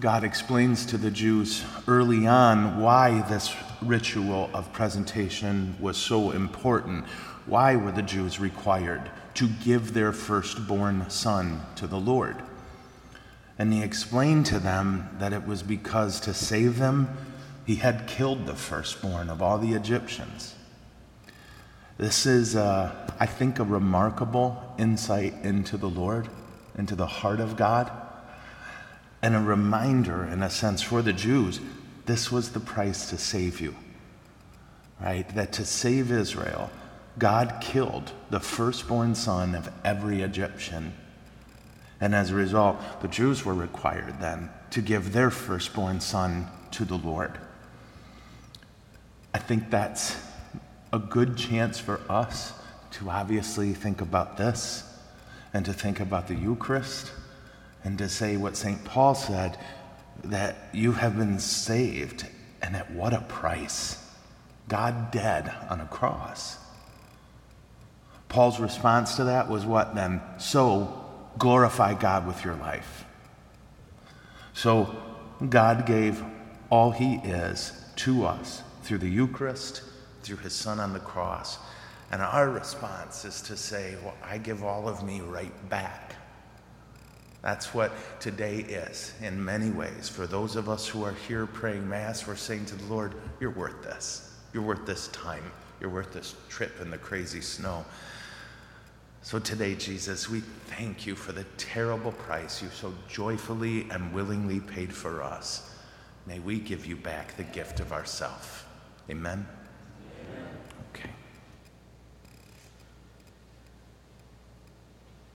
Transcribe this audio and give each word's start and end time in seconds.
God 0.00 0.24
explains 0.24 0.84
to 0.86 0.98
the 0.98 1.10
Jews 1.10 1.64
early 1.88 2.26
on 2.26 2.82
why 2.82 3.22
this 3.30 3.56
ritual 3.80 4.50
of 4.52 4.70
presentation 4.74 5.74
was 5.80 5.96
so 5.96 6.32
important. 6.32 7.06
Why 7.46 7.76
were 7.76 7.92
the 7.92 8.02
Jews 8.02 8.38
required 8.38 9.10
to 9.34 9.48
give 9.48 9.94
their 9.94 10.12
firstborn 10.12 11.08
son 11.08 11.62
to 11.76 11.86
the 11.86 11.98
Lord? 11.98 12.36
And 13.58 13.72
he 13.72 13.82
explained 13.82 14.44
to 14.46 14.58
them 14.58 15.08
that 15.18 15.32
it 15.32 15.46
was 15.46 15.62
because 15.62 16.20
to 16.20 16.34
save 16.34 16.76
them, 16.76 17.08
he 17.64 17.76
had 17.76 18.06
killed 18.06 18.44
the 18.44 18.54
firstborn 18.54 19.30
of 19.30 19.40
all 19.40 19.56
the 19.56 19.72
Egyptians. 19.72 20.56
This 21.96 22.26
is, 22.26 22.54
uh, 22.54 23.10
I 23.18 23.24
think, 23.24 23.58
a 23.58 23.64
remarkable 23.64 24.74
insight 24.76 25.32
into 25.42 25.78
the 25.78 25.88
Lord, 25.88 26.28
into 26.76 26.94
the 26.94 27.06
heart 27.06 27.40
of 27.40 27.56
God 27.56 27.90
and 29.26 29.34
a 29.34 29.40
reminder, 29.40 30.24
in 30.24 30.40
a 30.40 30.48
sense, 30.48 30.82
for 30.82 31.02
the 31.02 31.12
Jews 31.12 31.58
this 32.04 32.30
was 32.30 32.50
the 32.50 32.60
price 32.60 33.10
to 33.10 33.18
save 33.18 33.60
you. 33.60 33.74
Right? 35.00 35.28
That 35.34 35.52
to 35.54 35.64
save 35.64 36.12
Israel, 36.12 36.70
God 37.18 37.56
killed 37.60 38.12
the 38.30 38.38
firstborn 38.38 39.16
son 39.16 39.56
of 39.56 39.68
every 39.84 40.22
Egyptian. 40.22 40.92
And 42.00 42.14
as 42.14 42.30
a 42.30 42.36
result, 42.36 42.76
the 43.02 43.08
Jews 43.08 43.44
were 43.44 43.52
required 43.52 44.20
then 44.20 44.48
to 44.70 44.80
give 44.80 45.12
their 45.12 45.32
firstborn 45.32 45.98
son 45.98 46.46
to 46.70 46.84
the 46.84 46.96
Lord. 46.96 47.36
I 49.34 49.38
think 49.38 49.70
that's 49.70 50.16
a 50.92 51.00
good 51.00 51.36
chance 51.36 51.80
for 51.80 52.00
us 52.08 52.52
to 52.92 53.10
obviously 53.10 53.74
think 53.74 54.00
about 54.00 54.36
this 54.36 54.84
and 55.52 55.64
to 55.64 55.72
think 55.72 55.98
about 55.98 56.28
the 56.28 56.36
Eucharist 56.36 57.10
and 57.86 57.98
to 57.98 58.08
say 58.08 58.36
what 58.36 58.56
St. 58.56 58.84
Paul 58.84 59.14
said 59.14 59.56
that 60.24 60.56
you 60.72 60.90
have 60.90 61.16
been 61.16 61.38
saved, 61.38 62.26
and 62.60 62.74
at 62.74 62.90
what 62.90 63.14
a 63.14 63.20
price. 63.20 64.04
God 64.66 65.12
dead 65.12 65.54
on 65.70 65.80
a 65.80 65.86
cross. 65.86 66.58
Paul's 68.28 68.58
response 68.58 69.14
to 69.16 69.24
that 69.24 69.48
was 69.48 69.64
what 69.64 69.94
then? 69.94 70.20
So 70.38 71.00
glorify 71.38 71.94
God 71.94 72.26
with 72.26 72.44
your 72.44 72.56
life. 72.56 73.04
So 74.52 74.92
God 75.48 75.86
gave 75.86 76.24
all 76.70 76.90
he 76.90 77.20
is 77.22 77.70
to 77.96 78.26
us 78.26 78.64
through 78.82 78.98
the 78.98 79.08
Eucharist, 79.08 79.82
through 80.24 80.38
his 80.38 80.54
son 80.54 80.80
on 80.80 80.92
the 80.92 80.98
cross. 80.98 81.56
And 82.10 82.20
our 82.20 82.50
response 82.50 83.24
is 83.24 83.40
to 83.42 83.56
say, 83.56 83.94
Well, 84.02 84.16
I 84.24 84.38
give 84.38 84.64
all 84.64 84.88
of 84.88 85.04
me 85.04 85.20
right 85.20 85.70
back. 85.70 86.16
That's 87.46 87.72
what 87.72 87.92
today 88.18 88.56
is 88.56 89.14
in 89.22 89.42
many 89.42 89.70
ways. 89.70 90.08
For 90.08 90.26
those 90.26 90.56
of 90.56 90.68
us 90.68 90.88
who 90.88 91.04
are 91.04 91.14
here 91.28 91.46
praying 91.46 91.88
Mass, 91.88 92.26
we're 92.26 92.34
saying 92.34 92.64
to 92.66 92.74
the 92.74 92.92
Lord, 92.92 93.14
You're 93.38 93.52
worth 93.52 93.84
this. 93.84 94.34
You're 94.52 94.64
worth 94.64 94.84
this 94.84 95.06
time. 95.08 95.44
You're 95.80 95.90
worth 95.90 96.12
this 96.12 96.34
trip 96.48 96.80
in 96.80 96.90
the 96.90 96.98
crazy 96.98 97.40
snow. 97.40 97.84
So 99.22 99.38
today, 99.38 99.76
Jesus, 99.76 100.28
we 100.28 100.40
thank 100.40 101.06
you 101.06 101.14
for 101.14 101.30
the 101.30 101.44
terrible 101.56 102.10
price 102.10 102.60
you 102.60 102.68
so 102.70 102.92
joyfully 103.06 103.86
and 103.92 104.12
willingly 104.12 104.58
paid 104.58 104.92
for 104.92 105.22
us. 105.22 105.72
May 106.26 106.40
we 106.40 106.58
give 106.58 106.84
you 106.84 106.96
back 106.96 107.36
the 107.36 107.44
gift 107.44 107.78
of 107.78 107.92
ourself. 107.92 108.66
Amen. 109.08 109.46